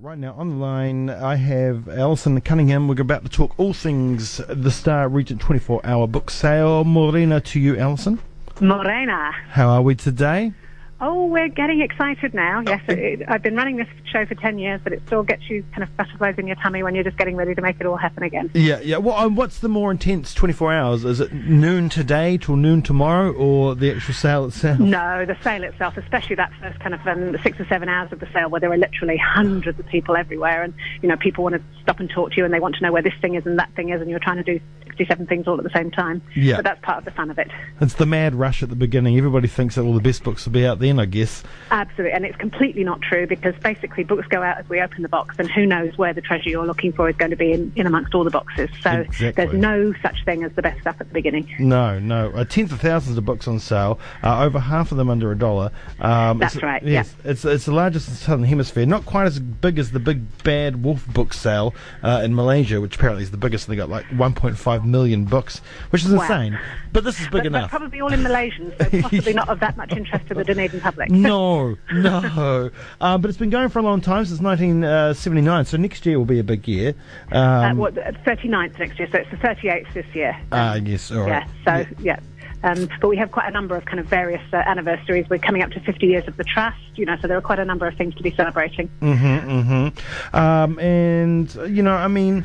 But 0.00 0.10
right 0.10 0.18
now 0.18 0.34
on 0.34 0.50
the 0.50 0.54
line, 0.54 1.10
I 1.10 1.34
have 1.34 1.88
Alison 1.88 2.40
Cunningham. 2.40 2.86
We're 2.86 3.00
about 3.00 3.24
to 3.24 3.28
talk 3.28 3.58
all 3.58 3.72
things 3.72 4.40
the 4.48 4.70
Star 4.70 5.08
Regent 5.08 5.40
24 5.40 5.80
hour 5.82 6.06
book 6.06 6.30
sale. 6.30 6.84
Morena 6.84 7.40
to 7.40 7.58
you, 7.58 7.76
Alison. 7.76 8.20
Morena. 8.60 9.32
How 9.48 9.70
are 9.70 9.82
we 9.82 9.96
today? 9.96 10.52
Oh, 11.00 11.26
we're 11.26 11.48
getting 11.48 11.80
excited 11.80 12.34
now. 12.34 12.62
Yes, 12.66 12.82
it, 12.88 12.98
it, 12.98 13.22
I've 13.28 13.42
been 13.42 13.54
running 13.54 13.76
this 13.76 13.86
show 14.12 14.26
for 14.26 14.34
10 14.34 14.58
years, 14.58 14.80
but 14.82 14.92
it 14.92 15.00
still 15.06 15.22
gets 15.22 15.48
you 15.48 15.64
kind 15.70 15.84
of 15.84 15.96
butterflies 15.96 16.34
in 16.38 16.48
your 16.48 16.56
tummy 16.56 16.82
when 16.82 16.96
you're 16.96 17.04
just 17.04 17.16
getting 17.16 17.36
ready 17.36 17.54
to 17.54 17.62
make 17.62 17.76
it 17.78 17.86
all 17.86 17.96
happen 17.96 18.24
again. 18.24 18.50
Yeah, 18.52 18.80
yeah. 18.80 18.96
Well, 18.96 19.16
um, 19.16 19.36
what's 19.36 19.60
the 19.60 19.68
more 19.68 19.92
intense 19.92 20.34
24 20.34 20.72
hours? 20.72 21.04
Is 21.04 21.20
it 21.20 21.32
noon 21.32 21.88
today 21.88 22.36
till 22.36 22.56
noon 22.56 22.82
tomorrow, 22.82 23.32
or 23.32 23.76
the 23.76 23.94
actual 23.94 24.14
sale 24.14 24.46
itself? 24.46 24.80
No, 24.80 25.24
the 25.24 25.36
sale 25.42 25.62
itself, 25.62 25.96
especially 25.96 26.34
that 26.36 26.52
first 26.60 26.80
kind 26.80 26.94
of 26.94 27.06
um, 27.06 27.36
six 27.44 27.60
or 27.60 27.66
seven 27.66 27.88
hours 27.88 28.10
of 28.10 28.18
the 28.18 28.28
sale 28.32 28.50
where 28.50 28.60
there 28.60 28.72
are 28.72 28.76
literally 28.76 29.18
hundreds 29.18 29.78
of 29.78 29.86
people 29.86 30.16
everywhere, 30.16 30.64
and 30.64 30.74
you 31.00 31.08
know 31.08 31.16
people 31.16 31.44
want 31.44 31.54
to 31.54 31.62
stop 31.80 32.00
and 32.00 32.10
talk 32.10 32.30
to 32.32 32.36
you, 32.38 32.44
and 32.44 32.52
they 32.52 32.60
want 32.60 32.74
to 32.74 32.82
know 32.82 32.90
where 32.90 33.02
this 33.02 33.14
thing 33.20 33.36
is 33.36 33.46
and 33.46 33.58
that 33.58 33.72
thing 33.76 33.90
is, 33.90 34.00
and 34.00 34.10
you're 34.10 34.18
trying 34.18 34.42
to 34.42 34.42
do 34.42 34.58
67 34.98 35.26
things 35.26 35.46
all 35.46 35.58
at 35.58 35.64
the 35.64 35.70
same 35.70 35.90
time. 35.90 36.22
Yeah. 36.34 36.56
But 36.56 36.64
that's 36.64 36.80
part 36.84 36.98
of 36.98 37.04
the 37.04 37.10
fun 37.12 37.30
of 37.30 37.38
it. 37.38 37.48
It's 37.80 37.94
the 37.94 38.06
mad 38.06 38.34
rush 38.34 38.62
at 38.62 38.68
the 38.68 38.76
beginning. 38.76 39.16
Everybody 39.16 39.46
thinks 39.48 39.76
that 39.76 39.82
all 39.82 39.94
the 39.94 40.00
best 40.00 40.24
books 40.24 40.44
will 40.44 40.52
be 40.52 40.66
out 40.66 40.80
then, 40.88 40.98
I 40.98 41.04
guess. 41.06 41.42
Absolutely, 41.70 42.12
and 42.12 42.24
it's 42.24 42.36
completely 42.36 42.82
not 42.84 43.00
true 43.02 43.26
because 43.26 43.54
basically 43.62 44.04
books 44.04 44.26
go 44.28 44.42
out 44.42 44.58
as 44.58 44.68
we 44.68 44.80
open 44.80 45.02
the 45.02 45.08
box, 45.08 45.36
and 45.38 45.50
who 45.50 45.66
knows 45.66 45.96
where 45.98 46.12
the 46.14 46.20
treasure 46.20 46.48
you're 46.48 46.66
looking 46.66 46.92
for 46.92 47.08
is 47.08 47.16
going 47.16 47.30
to 47.30 47.36
be 47.36 47.52
in, 47.52 47.72
in 47.76 47.86
amongst 47.86 48.14
all 48.14 48.24
the 48.24 48.30
boxes. 48.30 48.70
So 48.82 48.90
Exactly. 48.90 49.30
there's 49.32 49.52
no 49.58 49.92
such 50.02 50.24
thing 50.24 50.44
as 50.44 50.52
the 50.52 50.62
best 50.62 50.80
stuff 50.80 50.96
at 51.00 51.08
the 51.08 51.14
beginning. 51.14 51.54
No, 51.58 51.98
no. 51.98 52.30
Uh, 52.30 52.44
tens 52.44 52.72
of 52.72 52.80
thousands 52.80 53.18
of 53.18 53.24
books 53.24 53.46
on 53.46 53.58
sale. 53.58 53.98
Uh, 54.24 54.44
over 54.44 54.58
half 54.58 54.90
of 54.90 54.96
them 54.98 55.10
under 55.10 55.30
a 55.30 55.36
dollar. 55.38 55.70
Um, 56.00 56.38
That's 56.38 56.56
it's- 56.56 56.62
right, 56.62 56.82
Yes, 56.82 57.14
it's 57.24 57.44
it's 57.44 57.66
the 57.66 57.72
largest 57.72 58.08
in 58.08 58.14
the 58.14 58.20
southern 58.20 58.44
hemisphere. 58.44 58.86
Not 58.86 59.04
quite 59.04 59.26
as 59.26 59.38
big 59.38 59.78
as 59.78 59.90
the 59.90 60.00
Big 60.00 60.42
Bad 60.42 60.82
Wolf 60.82 61.06
book 61.08 61.34
sale 61.34 61.74
uh, 62.02 62.22
in 62.24 62.34
Malaysia, 62.34 62.80
which 62.80 62.96
apparently 62.96 63.22
is 63.24 63.30
the 63.30 63.36
biggest. 63.36 63.66
They 63.68 63.76
got 63.76 63.88
like 63.90 64.06
1.5 64.06 64.84
million 64.84 65.24
books, 65.24 65.60
which 65.90 66.04
is 66.04 66.12
Wow. 66.12 66.22
insane. 66.22 66.58
But 66.92 67.04
this 67.04 67.16
is 67.20 67.26
big 67.26 67.32
But, 67.32 67.38
but 67.38 67.46
enough. 67.46 67.70
probably 67.70 68.00
all 68.00 68.12
in 68.12 68.22
Malaysian, 68.22 68.72
so 68.80 68.88
possibly 69.02 69.34
not 69.34 69.48
of 69.48 69.60
that 69.60 69.76
much 69.76 69.92
interest 69.92 70.26
to 70.28 70.34
the 70.34 70.44
Dunedin 70.44 70.77
public. 70.80 71.10
no, 71.12 71.76
no. 71.92 72.70
Uh, 73.00 73.18
but 73.18 73.28
it's 73.28 73.38
been 73.38 73.50
going 73.50 73.68
for 73.68 73.78
a 73.78 73.82
long 73.82 74.00
time 74.00 74.24
since 74.24 74.40
1979. 74.40 75.64
So 75.64 75.76
next 75.76 76.06
year 76.06 76.18
will 76.18 76.24
be 76.24 76.38
a 76.38 76.44
big 76.44 76.66
year. 76.66 76.94
Um, 77.32 77.42
uh, 77.42 77.74
what, 77.74 77.94
39th 77.94 78.78
next 78.78 78.98
year, 78.98 79.08
so 79.10 79.18
it's 79.18 79.30
the 79.30 79.36
38th 79.36 79.92
this 79.94 80.06
year. 80.14 80.40
ah, 80.52 80.74
yes, 80.74 81.10
all 81.10 81.22
right. 81.22 81.46
Yeah, 81.66 81.84
so, 81.84 81.94
yeah. 82.00 82.20
Um, 82.62 82.88
but 83.00 83.08
we 83.08 83.16
have 83.16 83.30
quite 83.30 83.48
a 83.48 83.52
number 83.52 83.76
of 83.76 83.84
kind 83.84 84.00
of 84.00 84.06
various 84.06 84.42
uh, 84.52 84.56
anniversaries. 84.56 85.26
We're 85.30 85.38
coming 85.38 85.62
up 85.62 85.70
to 85.70 85.80
50 85.80 86.06
years 86.06 86.26
of 86.26 86.36
the 86.36 86.44
trust, 86.44 86.78
you 86.96 87.06
know, 87.06 87.16
so 87.20 87.28
there 87.28 87.36
are 87.36 87.42
quite 87.42 87.60
a 87.60 87.64
number 87.64 87.86
of 87.86 87.96
things 87.96 88.14
to 88.16 88.22
be 88.22 88.34
celebrating. 88.34 88.90
Mm-hmm, 89.00 89.50
mm-hmm. 89.50 90.36
Um, 90.36 90.78
and 90.80 91.56
uh, 91.56 91.64
you 91.64 91.82
know, 91.82 91.94
I 91.94 92.08
mean, 92.08 92.44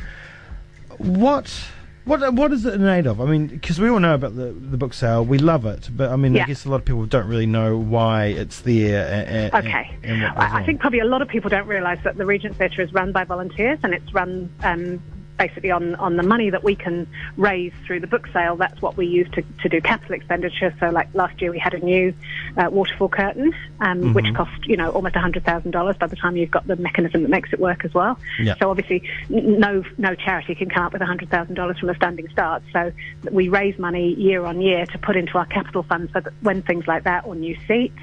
what? 0.98 1.52
What, 2.04 2.34
what 2.34 2.52
is 2.52 2.66
it 2.66 2.74
in 2.74 2.86
aid 2.86 3.06
of? 3.06 3.20
I 3.20 3.24
mean, 3.24 3.46
because 3.46 3.80
we 3.80 3.88
all 3.88 3.98
know 3.98 4.14
about 4.14 4.36
the, 4.36 4.52
the 4.52 4.76
book 4.76 4.92
sale, 4.92 5.24
we 5.24 5.38
love 5.38 5.64
it, 5.64 5.88
but 5.90 6.10
I 6.10 6.16
mean, 6.16 6.38
I 6.38 6.44
guess 6.44 6.66
a 6.66 6.70
lot 6.70 6.76
of 6.76 6.84
people 6.84 7.06
don't 7.06 7.26
really 7.26 7.46
know 7.46 7.78
why 7.78 8.26
it's 8.26 8.60
there. 8.60 9.24
And, 9.26 9.54
Okay. 9.54 9.96
And, 10.02 10.24
I, 10.24 10.60
I 10.60 10.66
think 10.66 10.80
probably 10.80 10.98
a 10.98 11.06
lot 11.06 11.22
of 11.22 11.28
people 11.28 11.48
don't 11.48 11.66
realise 11.66 11.98
that 12.04 12.18
the 12.18 12.26
Regent 12.26 12.56
Theatre 12.56 12.82
is 12.82 12.92
run 12.92 13.12
by 13.12 13.24
volunteers 13.24 13.78
and 13.82 13.94
it's 13.94 14.12
run 14.12 14.52
um, 14.62 15.02
basically 15.38 15.70
on, 15.70 15.94
on 15.96 16.16
the 16.16 16.22
money 16.22 16.50
that 16.50 16.62
we 16.62 16.74
can 16.74 17.06
raise 17.36 17.72
through 17.86 18.00
the 18.00 18.06
book 18.06 18.26
sale. 18.32 18.56
That's 18.56 18.80
what 18.80 18.96
we 18.96 19.06
use 19.06 19.28
to, 19.32 19.42
to 19.62 19.68
do 19.68 19.80
capital 19.80 20.14
expenditure. 20.14 20.74
So, 20.80 20.90
like 20.90 21.12
last 21.14 21.40
year, 21.40 21.50
we 21.50 21.58
had 21.58 21.74
a 21.74 21.78
new 21.78 22.14
uh, 22.56 22.68
waterfall 22.70 23.08
curtain, 23.08 23.52
um, 23.80 24.14
which 24.14 24.32
cost 24.34 24.66
you 24.66 24.76
know 24.76 24.90
almost 24.90 25.14
$100,000 25.14 25.98
by 25.98 26.06
the 26.06 26.16
time 26.16 26.36
you've 26.36 26.50
got 26.50 26.66
the 26.66 26.76
mechanism 26.76 27.22
that 27.22 27.30
makes 27.30 27.52
it 27.52 27.58
work 27.58 27.84
as 27.84 27.94
well. 27.94 28.18
Yeah. 28.40 28.54
So, 28.58 28.70
obviously, 28.70 29.08
n- 29.30 29.58
no 29.58 29.84
no 29.98 30.14
charity 30.14 30.54
can 30.54 30.68
come 30.68 30.84
up 30.84 30.92
with 30.92 31.02
$100,000 31.02 31.78
from 31.78 31.88
a 31.88 31.94
standing 31.94 32.28
start. 32.28 32.62
So, 32.72 32.92
we 33.30 33.48
raise 33.48 33.78
money 33.78 34.14
year 34.14 34.44
on 34.44 34.60
year 34.60 34.86
to 34.86 34.98
put 34.98 35.16
into 35.16 35.38
our 35.38 35.46
capital 35.46 35.82
fund 35.82 36.10
so 36.12 36.20
that 36.20 36.32
when 36.42 36.62
things 36.62 36.86
like 36.86 37.04
that 37.04 37.26
or 37.26 37.34
new 37.34 37.56
seats, 37.66 37.98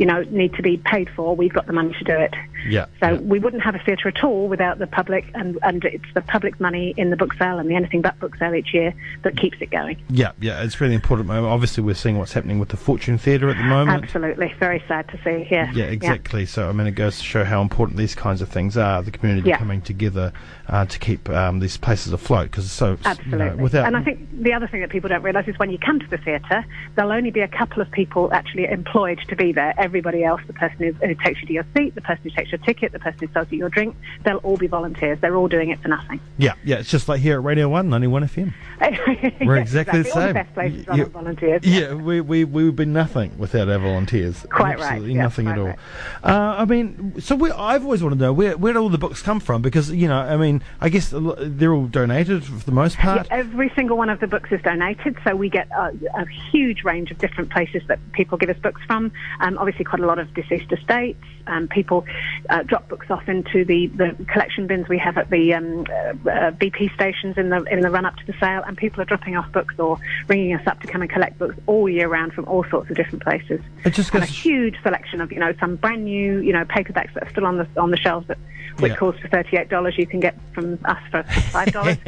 you 0.00 0.06
know, 0.06 0.22
need 0.30 0.54
to 0.54 0.62
be 0.62 0.78
paid 0.78 1.10
for, 1.10 1.36
we've 1.36 1.52
got 1.52 1.66
the 1.66 1.74
money 1.74 1.92
to 1.98 2.04
do 2.04 2.14
it. 2.14 2.34
Yeah. 2.66 2.86
So 3.00 3.10
yeah. 3.10 3.20
we 3.20 3.38
wouldn't 3.38 3.62
have 3.62 3.74
a 3.74 3.78
theatre 3.78 4.08
at 4.08 4.24
all 4.24 4.48
without 4.48 4.78
the 4.78 4.86
public, 4.86 5.26
and, 5.34 5.58
and 5.62 5.84
it's 5.84 6.06
the 6.14 6.22
public 6.22 6.58
money 6.58 6.94
in 6.96 7.10
the 7.10 7.16
book 7.16 7.34
sale 7.34 7.58
and 7.58 7.68
the 7.68 7.74
anything 7.74 8.00
but 8.00 8.18
book 8.18 8.34
sale 8.36 8.54
each 8.54 8.72
year 8.72 8.94
that 9.24 9.36
keeps 9.36 9.58
it 9.60 9.70
going. 9.70 10.02
yeah, 10.08 10.32
yeah, 10.40 10.62
it's 10.62 10.80
really 10.80 10.94
important. 10.94 11.30
Obviously, 11.30 11.84
we're 11.84 11.94
seeing 11.94 12.16
what's 12.16 12.32
happening 12.32 12.58
with 12.58 12.70
the 12.70 12.78
Fortune 12.78 13.18
Theatre 13.18 13.50
at 13.50 13.58
the 13.58 13.62
moment. 13.62 14.02
Absolutely, 14.02 14.54
very 14.58 14.82
sad 14.88 15.06
to 15.08 15.18
see. 15.22 15.46
Yeah, 15.50 15.70
Yeah, 15.74 15.84
exactly. 15.84 16.46
So, 16.46 16.70
I 16.70 16.72
mean, 16.72 16.86
it 16.86 16.92
goes 16.92 17.18
to 17.18 17.24
show 17.24 17.44
how 17.44 17.60
important 17.60 17.98
these 17.98 18.14
kinds 18.14 18.40
of 18.40 18.48
things 18.48 18.78
are, 18.78 19.02
the 19.02 19.10
community 19.10 19.50
Yeah. 19.50 19.58
coming 19.58 19.82
together 19.82 20.32
uh, 20.66 20.86
to 20.86 20.98
keep 20.98 21.28
um, 21.28 21.60
these 21.60 21.76
places 21.76 22.14
afloat, 22.14 22.50
because 22.50 22.64
it's 22.64 22.72
so, 22.72 22.92
you 22.92 22.96
know, 22.96 23.10
Absolutely. 23.10 23.62
without... 23.62 23.86
and 23.86 23.98
I 23.98 24.02
think 24.02 24.28
the 24.32 24.54
other 24.54 24.66
thing 24.66 24.80
that 24.80 24.88
people 24.88 25.08
don't 25.08 25.22
realise 25.22 25.46
is 25.46 25.58
when 25.58 25.70
you 25.70 25.78
come 25.78 26.00
to 26.00 26.06
the 26.08 26.18
theatre, 26.18 26.64
there'll 26.94 27.12
only 27.12 27.30
be 27.30 27.40
a 27.40 27.48
couple 27.48 27.82
of 27.82 27.90
people 27.90 28.32
actually 28.32 28.64
employed 28.64 29.20
to 29.28 29.36
be 29.36 29.52
there. 29.52 29.74
Everybody 29.90 30.22
else, 30.22 30.40
the 30.46 30.52
person 30.52 30.76
who, 30.78 30.92
who 31.04 31.16
takes 31.16 31.40
you 31.40 31.48
to 31.48 31.52
your 31.52 31.66
seat, 31.76 31.96
the 31.96 32.00
person 32.00 32.22
who 32.22 32.30
takes 32.30 32.52
your 32.52 32.60
ticket, 32.60 32.92
the 32.92 33.00
person 33.00 33.18
who 33.18 33.32
sells 33.32 33.50
you 33.50 33.58
your 33.58 33.70
drink, 33.70 33.96
they'll 34.24 34.36
all 34.36 34.56
be 34.56 34.68
volunteers. 34.68 35.18
They're 35.20 35.34
all 35.34 35.48
doing 35.48 35.70
it 35.70 35.80
for 35.82 35.88
nothing. 35.88 36.20
Yeah, 36.38 36.54
yeah, 36.62 36.76
it's 36.76 36.88
just 36.88 37.08
like 37.08 37.20
here 37.20 37.34
at 37.38 37.42
Radio 37.42 37.68
1, 37.68 37.88
91 37.90 38.28
FM. 38.28 38.54
We're 39.44 39.56
exactly 39.56 40.02
the 40.02 40.10
All 40.12 40.20
the 40.20 40.26
same. 40.26 40.34
best 40.34 40.54
places 40.54 40.86
run 40.86 40.98
yeah. 40.98 41.04
volunteers. 41.06 41.64
Yeah, 41.64 41.94
we, 41.94 42.20
we, 42.20 42.44
we 42.44 42.64
would 42.64 42.76
be 42.76 42.84
nothing 42.84 43.36
without 43.36 43.68
our 43.68 43.80
volunteers. 43.80 44.46
Quite 44.48 44.78
right, 44.78 44.92
Absolutely 44.92 45.14
yeah, 45.14 45.22
nothing 45.22 45.48
at 45.48 45.58
all. 45.58 45.66
right. 45.66 45.78
Uh, 46.22 46.54
I 46.58 46.64
mean, 46.66 47.20
so 47.20 47.34
we, 47.34 47.50
I've 47.50 47.84
always 47.84 48.00
wanted 48.00 48.20
to 48.20 48.22
know 48.26 48.32
where, 48.32 48.56
where 48.56 48.72
do 48.72 48.78
all 48.78 48.88
the 48.90 48.96
books 48.96 49.22
come 49.22 49.40
from? 49.40 49.60
Because, 49.60 49.90
you 49.90 50.06
know, 50.06 50.18
I 50.18 50.36
mean, 50.36 50.62
I 50.80 50.88
guess 50.88 51.12
they're 51.12 51.74
all 51.74 51.86
donated 51.86 52.44
for 52.44 52.64
the 52.64 52.72
most 52.72 52.96
part. 52.96 53.26
Yeah, 53.28 53.38
every 53.38 53.72
single 53.74 53.96
one 53.96 54.08
of 54.08 54.20
the 54.20 54.28
books 54.28 54.52
is 54.52 54.62
donated, 54.62 55.16
so 55.24 55.34
we 55.34 55.48
get 55.48 55.68
a, 55.72 55.92
a 56.14 56.26
huge 56.52 56.84
range 56.84 57.10
of 57.10 57.18
different 57.18 57.50
places 57.50 57.82
that 57.88 57.98
people 58.12 58.38
give 58.38 58.50
us 58.50 58.58
books 58.58 58.80
from. 58.86 59.10
Um, 59.40 59.58
obviously, 59.58 59.79
quite 59.84 60.00
a 60.00 60.06
lot 60.06 60.18
of 60.18 60.32
deceased 60.34 60.70
estates. 60.72 61.22
Um, 61.46 61.66
people 61.68 62.04
uh, 62.48 62.62
drop 62.62 62.88
books 62.88 63.10
off 63.10 63.28
into 63.28 63.64
the, 63.64 63.86
the 63.88 64.14
collection 64.26 64.66
bins 64.66 64.88
we 64.88 64.98
have 64.98 65.16
at 65.18 65.30
the 65.30 65.54
um, 65.54 65.80
uh, 65.90 65.92
uh, 66.30 66.50
BP 66.52 66.94
stations 66.94 67.36
in 67.38 67.48
the 67.48 67.62
in 67.64 67.80
the 67.80 67.90
run 67.90 68.04
up 68.06 68.14
to 68.16 68.26
the 68.26 68.34
sale, 68.38 68.62
and 68.66 68.76
people 68.76 69.00
are 69.00 69.04
dropping 69.06 69.36
off 69.36 69.50
books 69.52 69.74
or 69.78 69.98
ringing 70.28 70.54
us 70.54 70.64
up 70.66 70.80
to 70.80 70.86
come 70.86 71.00
and 71.02 71.10
collect 71.10 71.38
books 71.38 71.56
all 71.66 71.88
year 71.88 72.08
round 72.08 72.32
from 72.34 72.44
all 72.46 72.64
sorts 72.70 72.88
of 72.90 72.96
different 72.96 73.22
places. 73.22 73.60
It 73.84 73.90
just 73.94 74.10
and 74.14 74.18
a 74.22 74.26
goes 74.26 74.28
to 74.28 74.34
sh- 74.34 74.42
huge 74.42 74.76
selection 74.82 75.20
of 75.20 75.32
you 75.32 75.40
know 75.40 75.52
some 75.58 75.76
brand 75.76 76.04
new 76.04 76.38
you 76.40 76.52
know 76.52 76.64
paperbacks 76.66 77.14
that 77.14 77.24
are 77.24 77.30
still 77.30 77.46
on 77.46 77.56
the 77.56 77.66
on 77.76 77.90
the 77.90 77.96
shelves 77.96 78.28
that 78.28 78.38
which 78.78 78.90
Yeah. 78.92 78.96
calls 78.96 79.18
for 79.18 79.28
thirty 79.28 79.56
eight 79.56 79.68
dollars. 79.68 79.98
You 79.98 80.06
can 80.06 80.20
get 80.20 80.36
from 80.54 80.78
us 80.84 80.98
for 81.10 81.22
five 81.50 81.72
dollars. 81.72 81.96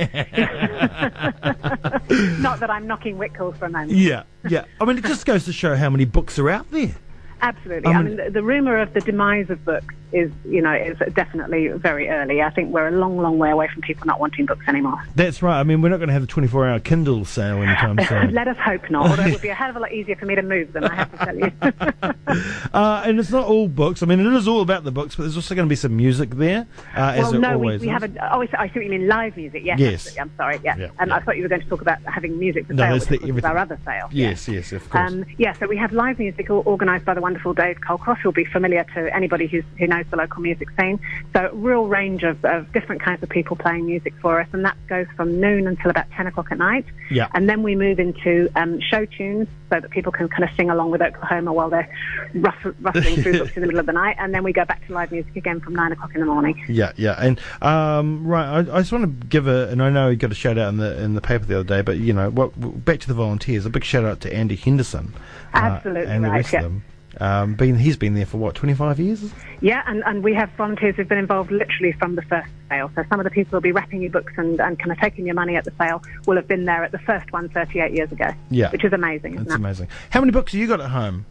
Not 2.40 2.60
that 2.60 2.70
I'm 2.70 2.86
knocking 2.86 3.16
Whitcoulls 3.16 3.56
for 3.58 3.66
a 3.66 3.70
moment. 3.70 3.92
Yeah, 3.92 4.22
yeah. 4.48 4.64
I 4.80 4.84
mean, 4.84 4.98
it 4.98 5.04
just 5.04 5.26
goes 5.26 5.44
to 5.46 5.52
show 5.52 5.74
how 5.76 5.90
many 5.90 6.04
books 6.04 6.38
are 6.38 6.48
out 6.50 6.70
there. 6.70 6.94
Absolutely. 7.42 7.86
I 7.86 7.92
I 7.92 8.02
mean- 8.02 8.16
mean, 8.16 8.24
the, 8.26 8.30
the 8.30 8.42
rumor 8.42 8.78
of 8.80 8.94
the 8.94 9.00
demise 9.00 9.50
of 9.50 9.64
books 9.64 9.94
is, 10.12 10.30
you 10.44 10.60
know, 10.62 10.72
is 10.74 10.98
definitely 11.14 11.68
very 11.68 12.08
early. 12.08 12.42
I 12.42 12.50
think 12.50 12.72
we're 12.72 12.88
a 12.88 12.92
long, 12.92 13.16
long 13.18 13.38
way 13.38 13.50
away 13.50 13.68
from 13.72 13.82
people 13.82 14.06
not 14.06 14.20
wanting 14.20 14.46
books 14.46 14.66
anymore. 14.68 15.02
That's 15.14 15.42
right. 15.42 15.58
I 15.58 15.62
mean, 15.62 15.82
we're 15.82 15.88
not 15.88 15.98
going 15.98 16.08
to 16.08 16.12
have 16.12 16.22
the 16.22 16.28
24 16.28 16.68
hour 16.68 16.78
Kindle 16.80 17.24
sale 17.24 17.62
anytime 17.62 17.98
soon. 18.08 18.34
Let 18.34 18.48
us 18.48 18.56
hope 18.58 18.90
not. 18.90 19.10
Although 19.10 19.24
it 19.24 19.32
would 19.32 19.42
be 19.42 19.48
a 19.48 19.54
hell 19.62 19.70
of 19.70 19.76
a 19.76 19.80
lot 19.80 19.92
easier 19.92 20.16
for 20.16 20.26
me 20.26 20.34
to 20.34 20.42
move 20.42 20.72
them, 20.72 20.84
I 20.84 20.94
have 20.94 21.10
to 21.12 21.24
tell 21.24 21.36
you. 21.36 22.12
Uh, 22.72 23.02
and 23.04 23.18
it's 23.20 23.30
not 23.30 23.46
all 23.46 23.68
books. 23.68 24.02
I 24.02 24.06
mean, 24.06 24.18
it 24.20 24.32
is 24.32 24.48
all 24.48 24.62
about 24.62 24.84
the 24.84 24.90
books, 24.90 25.14
but 25.14 25.24
there's 25.24 25.36
also 25.36 25.54
going 25.54 25.66
to 25.66 25.70
be 25.70 25.76
some 25.76 25.94
music 25.94 26.30
there, 26.30 26.66
uh, 26.96 27.14
well, 27.18 27.32
no, 27.34 27.58
we, 27.58 27.66
always 27.66 27.80
we 27.82 27.88
have 27.88 28.02
a. 28.02 28.34
Oh, 28.34 28.40
I 28.40 28.46
see 28.68 28.72
what 28.76 28.84
you 28.84 28.90
mean. 28.90 29.06
Live 29.08 29.36
music. 29.36 29.62
Yes. 29.64 29.78
Yes. 29.78 29.92
absolutely. 30.06 30.20
I'm 30.20 30.36
sorry. 30.36 30.60
Yeah. 30.64 30.76
Yeah, 30.78 30.88
And 30.98 31.08
yeah. 31.10 31.16
I 31.16 31.20
thought 31.20 31.36
you 31.36 31.42
were 31.42 31.48
going 31.50 31.60
to 31.60 31.68
talk 31.68 31.82
about 31.82 31.98
having 32.04 32.38
music 32.38 32.66
for 32.66 32.72
No, 32.72 32.84
sale, 32.84 32.92
that's 32.94 33.10
which 33.10 33.20
the- 33.20 33.26
of 33.26 33.30
course 33.34 33.38
is 33.40 33.44
our 33.44 33.58
other 33.58 33.78
sale. 33.84 34.08
Yes, 34.12 34.48
yes, 34.48 34.72
of 34.72 34.88
course. 34.88 35.12
Um, 35.12 35.24
yeah, 35.36 35.52
so 35.52 35.66
we 35.66 35.76
have 35.76 35.92
live 35.92 36.18
music 36.18 36.48
organised 36.50 37.04
by 37.04 37.12
the 37.14 37.20
wonderful 37.20 37.52
Dave 37.52 37.78
Colcross, 37.80 38.18
who'll 38.18 38.32
be 38.32 38.44
familiar 38.46 38.84
to 38.94 39.14
anybody 39.14 39.46
who's, 39.46 39.64
who 39.78 39.86
knows 39.86 40.01
the 40.10 40.16
local 40.16 40.42
music 40.42 40.68
scene. 40.78 41.00
So, 41.32 41.46
a 41.46 41.54
real 41.54 41.86
range 41.86 42.22
of, 42.22 42.44
of 42.44 42.72
different 42.72 43.02
kinds 43.02 43.22
of 43.22 43.28
people 43.28 43.56
playing 43.56 43.86
music 43.86 44.14
for 44.20 44.40
us, 44.40 44.48
and 44.52 44.64
that 44.64 44.76
goes 44.88 45.06
from 45.16 45.40
noon 45.40 45.66
until 45.66 45.90
about 45.90 46.10
10 46.12 46.26
o'clock 46.26 46.48
at 46.50 46.58
night. 46.58 46.86
Yeah. 47.10 47.28
And 47.34 47.48
then 47.48 47.62
we 47.62 47.74
move 47.74 47.98
into 47.98 48.48
um, 48.56 48.80
show 48.80 49.04
tunes 49.04 49.48
so 49.70 49.80
that 49.80 49.90
people 49.90 50.12
can 50.12 50.28
kind 50.28 50.44
of 50.44 50.50
sing 50.56 50.70
along 50.70 50.90
with 50.90 51.02
Oklahoma 51.02 51.52
while 51.52 51.70
they're 51.70 51.92
ruff- 52.34 52.74
rustling 52.80 53.22
through 53.22 53.38
books 53.38 53.56
in 53.56 53.62
the 53.62 53.66
middle 53.66 53.80
of 53.80 53.86
the 53.86 53.92
night. 53.92 54.16
And 54.18 54.34
then 54.34 54.42
we 54.42 54.52
go 54.52 54.64
back 54.64 54.86
to 54.86 54.92
live 54.92 55.12
music 55.12 55.36
again 55.36 55.60
from 55.60 55.74
9 55.74 55.92
o'clock 55.92 56.14
in 56.14 56.20
the 56.20 56.26
morning. 56.26 56.62
Yeah, 56.68 56.92
yeah, 56.96 57.16
and 57.18 57.40
um, 57.60 58.26
right. 58.26 58.46
I, 58.46 58.76
I 58.76 58.80
just 58.80 58.92
want 58.92 59.20
to 59.20 59.26
give 59.26 59.46
a, 59.46 59.68
and 59.68 59.82
I 59.82 59.90
know 59.90 60.08
you 60.08 60.16
got 60.16 60.32
a 60.32 60.34
shout 60.34 60.58
out 60.58 60.68
in 60.68 60.76
the 60.78 61.02
in 61.02 61.14
the 61.14 61.20
paper 61.20 61.44
the 61.44 61.60
other 61.60 61.68
day, 61.68 61.82
but 61.82 61.98
you 61.98 62.12
know, 62.12 62.30
what, 62.30 62.84
back 62.84 63.00
to 63.00 63.08
the 63.08 63.14
volunteers. 63.14 63.66
A 63.66 63.70
big 63.70 63.84
shout 63.84 64.04
out 64.04 64.20
to 64.22 64.34
Andy 64.34 64.56
Henderson, 64.56 65.12
uh, 65.54 65.58
Absolutely 65.58 66.12
and 66.12 66.24
the 66.24 66.30
right, 66.30 66.36
rest 66.36 66.52
yeah. 66.52 66.58
of 66.60 66.64
them. 66.64 66.84
Um, 67.20 67.54
been 67.54 67.76
he's 67.76 67.96
been 67.96 68.14
there 68.14 68.26
for 68.26 68.38
what 68.38 68.54
twenty 68.54 68.74
five 68.74 68.98
years? 68.98 69.32
Yeah, 69.60 69.82
and, 69.86 70.02
and 70.06 70.24
we 70.24 70.34
have 70.34 70.50
volunteers 70.56 70.96
who've 70.96 71.08
been 71.08 71.18
involved 71.18 71.52
literally 71.52 71.92
from 71.92 72.16
the 72.16 72.22
first 72.22 72.50
sale. 72.68 72.90
So 72.94 73.04
some 73.08 73.20
of 73.20 73.24
the 73.24 73.30
people 73.30 73.52
who'll 73.52 73.60
be 73.60 73.70
wrapping 73.70 74.02
your 74.02 74.10
books 74.10 74.32
and, 74.36 74.60
and 74.60 74.78
kind 74.78 74.90
of 74.90 74.98
taking 74.98 75.26
your 75.26 75.36
money 75.36 75.56
at 75.56 75.64
the 75.64 75.72
sale 75.78 76.02
will 76.26 76.36
have 76.36 76.48
been 76.48 76.64
there 76.64 76.82
at 76.82 76.90
the 76.90 76.98
first 76.98 77.32
one 77.32 77.48
38 77.50 77.92
years 77.92 78.10
ago. 78.10 78.28
Yeah. 78.50 78.70
Which 78.70 78.84
is 78.84 78.92
amazing, 78.92 79.34
isn't 79.34 79.46
That's 79.46 79.56
amazing. 79.56 79.88
How 80.10 80.20
many 80.20 80.32
books 80.32 80.52
have 80.52 80.60
you 80.60 80.66
got 80.66 80.80
at 80.80 80.90
home? 80.90 81.26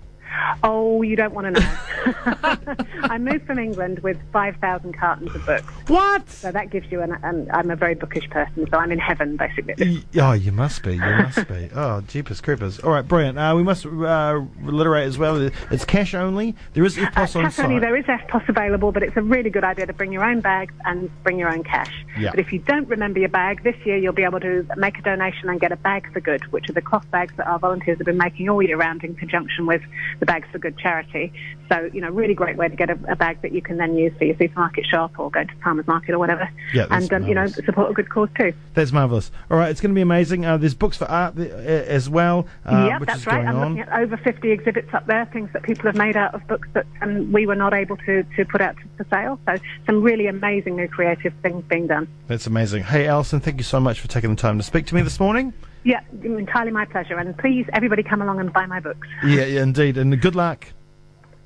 Oh, 0.63 1.01
you 1.01 1.16
don't 1.16 1.33
want 1.33 1.56
to 1.56 1.62
know. 1.62 2.75
I 3.04 3.18
moved 3.18 3.45
from 3.45 3.60
England 3.60 4.00
with 4.00 4.18
5,000 4.31 4.94
cartons 4.94 5.33
of 5.36 5.45
books. 5.45 5.63
What? 5.88 6.30
So 6.30 6.51
that 6.51 6.69
gives 6.69 6.92
you 6.92 7.01
an, 7.01 7.13
an. 7.24 7.50
I'm 7.54 7.69
a 7.72 7.75
very 7.75 7.95
bookish 7.95 8.30
person, 8.30 8.68
so 8.72 8.78
I'm 8.78 8.92
in 8.92 9.00
heaven, 9.00 9.38
basically. 9.38 9.74
Y- 10.16 10.22
Oh, 10.22 10.33
you 10.33 10.51
must 10.51 10.83
be. 10.83 10.94
You 10.94 11.00
must 11.00 11.48
be. 11.48 11.69
Oh, 11.75 12.01
jeepers 12.01 12.42
creepers. 12.42 12.80
All 12.80 12.92
right, 12.92 13.07
brilliant. 13.07 13.38
Uh, 13.39 13.54
we 13.56 13.63
must 13.63 13.86
uh, 13.86 14.42
reiterate 14.60 15.07
as 15.07 15.18
well. 15.18 15.50
It's 15.72 15.83
cash 15.86 16.13
only. 16.13 16.56
There 16.74 16.86
is 16.86 16.98
Uh, 16.98 17.01
EFTPOS 17.07 17.36
on 17.36 17.44
cash 17.45 17.60
only, 17.60 17.75
site. 17.75 17.81
there 17.81 17.95
is 17.98 18.06
EFTPOS 18.06 18.50
available, 18.50 18.92
but 18.92 19.04
it's 19.04 19.18
a 19.18 19.22
really 19.22 19.50
good 19.50 19.63
idea 19.63 19.88
to 19.88 19.94
bring 19.94 20.12
your 20.12 20.24
own 20.24 20.42
bags 20.42 20.74
and 20.86 21.10
bring 21.24 21.39
your 21.39 21.50
own 21.50 21.63
cash. 21.63 22.06
Yeah. 22.19 22.30
But 22.31 22.39
if 22.39 22.54
you 22.54 22.60
don't 22.60 22.88
remember 22.88 23.19
your 23.19 23.30
bag, 23.30 23.63
this 23.63 23.75
year 23.86 23.98
you'll 23.98 24.13
be 24.13 24.24
able 24.24 24.39
to 24.42 24.66
make 24.78 24.98
a 24.98 25.01
donation 25.01 25.50
and 25.50 25.60
get 25.60 25.72
a 25.72 25.75
Bag 25.78 26.12
for 26.13 26.19
Good, 26.19 26.44
which 26.51 26.69
are 26.69 26.74
the 26.74 26.81
cloth 26.81 27.10
bags 27.10 27.33
that 27.38 27.48
our 27.48 27.57
volunteers 27.57 27.98
have 27.98 28.06
been 28.06 28.18
making 28.18 28.48
all 28.50 28.62
year 28.62 28.78
round 28.78 29.04
in 29.04 29.16
conjunction 29.16 29.66
with 29.66 29.81
the 30.21 30.25
Bags 30.25 30.47
for 30.51 30.59
Good 30.59 30.77
charity. 30.77 31.33
So, 31.68 31.89
you 31.91 32.00
know, 32.00 32.09
really 32.09 32.33
great 32.33 32.56
way 32.56 32.69
to 32.69 32.75
get 32.75 32.89
a, 32.89 32.97
a 33.09 33.15
bag 33.15 33.41
that 33.41 33.51
you 33.51 33.62
can 33.62 33.77
then 33.77 33.97
use 33.97 34.13
for 34.18 34.23
your 34.25 34.38
supermarket 34.38 34.85
shop 34.85 35.18
or 35.18 35.31
go 35.31 35.44
to 35.44 35.53
farmer's 35.63 35.88
market 35.88 36.13
or 36.13 36.19
whatever. 36.19 36.47
Yeah, 36.73 36.85
that's 36.85 37.09
and, 37.09 37.23
um, 37.23 37.27
you 37.27 37.35
know, 37.35 37.47
support 37.47 37.89
a 37.89 37.94
good 37.94 38.09
cause 38.09 38.29
too. 38.38 38.53
That's 38.73 38.91
marvelous. 38.91 39.31
All 39.50 39.57
right, 39.57 39.69
it's 39.69 39.81
going 39.81 39.91
to 39.91 39.95
be 39.95 40.01
amazing. 40.01 40.45
Uh, 40.45 40.57
there's 40.57 40.75
books 40.75 40.95
for 40.95 41.06
art 41.06 41.35
th- 41.35 41.51
uh, 41.51 41.56
as 41.56 42.09
well, 42.09 42.47
uh, 42.65 42.88
yep, 42.89 43.06
that's 43.06 43.25
right. 43.25 43.45
I'm 43.45 43.57
on. 43.57 43.75
looking 43.75 43.91
at 43.91 44.00
over 44.00 44.15
50 44.15 44.51
exhibits 44.51 44.94
up 44.94 45.07
there, 45.07 45.25
things 45.33 45.50
that 45.53 45.63
people 45.63 45.85
have 45.85 45.95
made 45.95 46.15
out 46.15 46.35
of 46.35 46.45
books 46.47 46.68
that 46.73 46.85
um, 47.01 47.31
we 47.31 47.47
were 47.47 47.56
not 47.56 47.73
able 47.73 47.97
to, 47.97 48.23
to 48.23 48.45
put 48.45 48.62
out 48.62 48.75
for 48.97 49.06
sale. 49.09 49.39
So 49.47 49.56
some 49.88 50.03
really 50.03 50.27
amazing 50.27 50.75
new 50.75 50.88
creative 50.88 51.33
things 51.41 51.63
being 51.68 51.88
done. 51.88 52.07
That's 52.27 52.47
amazing. 52.47 52.83
Hey, 52.83 53.07
Alison, 53.07 53.39
thank 53.39 53.57
you 53.57 53.63
so 53.63 53.79
much 53.79 54.00
for 54.00 54.07
taking 54.07 54.29
the 54.29 54.35
time 54.35 54.57
to 54.57 54.63
speak 54.63 54.85
to 54.88 54.95
me 54.95 55.01
this 55.01 55.19
morning. 55.19 55.53
Yeah, 55.83 56.01
entirely 56.24 56.72
my 56.72 56.86
pleasure. 56.86 57.18
And 57.18 57.38
please, 57.38 57.66
everybody 57.74 58.04
come 58.04 58.22
along 58.22 58.39
and 58.39 58.54
buy 58.54 58.66
my 58.66 58.80
books. 58.80 59.07
Yeah, 59.24 59.45
yeah 59.45 59.63
indeed, 59.63 59.98
and 59.98 60.19
good 60.22 60.36
luck. 60.36 60.68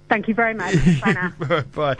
Thank 0.09 0.27
you 0.27 0.33
very 0.33 0.53
much. 0.53 0.75
Bye 1.01 1.13
now. 1.13 1.61
Bye. 1.73 1.97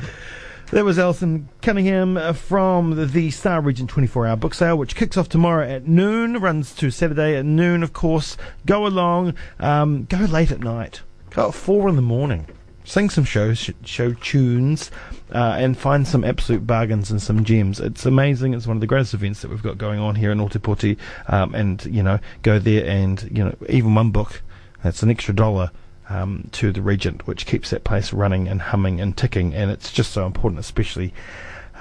That 0.72 0.84
was 0.84 0.98
Alison 0.98 1.48
Cunningham 1.62 2.18
uh, 2.18 2.34
from 2.34 2.96
the, 2.96 3.06
the 3.06 3.30
Star 3.30 3.62
Regent 3.62 3.90
24 3.90 4.26
hour 4.26 4.36
book 4.36 4.56
sale, 4.56 4.76
which 4.76 4.96
kicks 4.96 5.16
off 5.16 5.30
tomorrow 5.30 5.68
at 5.68 5.88
noon, 5.88 6.40
runs 6.40 6.74
to 6.76 6.90
Saturday 6.90 7.38
at 7.38 7.46
noon, 7.46 7.84
of 7.84 7.94
course. 7.94 8.36
Go 8.66 8.88
along, 8.88 9.36
um, 9.60 10.06
go 10.06 10.18
late 10.18 10.52
at 10.52 10.62
night, 10.62 11.02
go 11.30 11.50
at 11.50 11.54
four 11.54 11.88
in 11.88 11.96
the 11.96 12.02
morning, 12.02 12.48
sing 12.86 13.10
some 13.10 13.26
shows, 13.26 13.70
show 13.84 14.14
tunes, 14.14 14.92
uh, 15.34 15.56
and 15.58 15.78
find 15.78 16.08
some 16.08 16.24
absolute 16.24 16.66
bargains 16.66 17.12
and 17.12 17.22
some 17.22 17.44
gems. 17.44 17.80
It's 17.80 18.06
amazing. 18.06 18.54
It's 18.54 18.68
one 18.68 18.78
of 18.78 18.82
the 18.82 18.88
greatest 18.88 19.14
events 19.14 19.42
that 19.42 19.50
we've 19.50 19.64
got 19.64 19.78
going 19.78 20.00
on 20.00 20.16
here 20.16 20.32
in 20.32 20.38
Otepoti. 20.38 20.98
Um, 21.28 21.54
and, 21.54 21.84
you 21.86 22.04
know, 22.04 22.20
go 22.44 22.60
there 22.60 22.86
and, 22.86 23.22
you 23.24 23.44
know, 23.44 23.56
even 23.68 23.96
one 23.96 24.12
book, 24.12 24.42
that's 24.84 25.04
an 25.04 25.10
extra 25.10 25.34
dollar 25.34 25.72
um, 26.10 26.48
to 26.54 26.72
the 26.72 26.82
Regent, 26.82 27.28
which 27.28 27.46
keeps 27.46 27.72
that 27.72 27.84
place 27.84 28.14
running 28.14 28.48
and 28.48 28.62
humming 28.62 29.02
and 29.02 29.18
ticking. 29.18 29.54
And 29.54 29.72
it's 29.72 29.92
just 29.92 30.12
so 30.12 30.26
important, 30.26 30.60
especially 30.60 31.14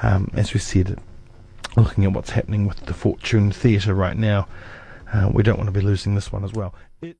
um, 0.02 0.30
as 0.34 0.54
we 0.54 0.60
said, 0.60 0.98
looking 1.76 2.04
at 2.04 2.12
what's 2.12 2.30
happening 2.30 2.66
with 2.66 2.80
the 2.86 2.94
Fortune 2.94 3.52
Theatre 3.52 3.94
right 3.94 4.16
now. 4.16 4.48
Uh, 5.12 5.30
we 5.32 5.42
don't 5.42 5.58
want 5.58 5.68
to 5.68 5.72
be 5.72 5.80
losing 5.80 6.14
this 6.14 6.32
one 6.32 6.44
as 6.44 6.52
well. 6.52 6.74